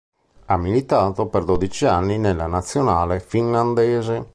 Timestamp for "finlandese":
3.19-4.27